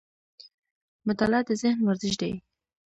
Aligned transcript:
مطالعه 1.07 1.41
د 1.47 1.49
ذهن 1.61 1.79
ورزش 1.83 2.13
دی 2.21 2.31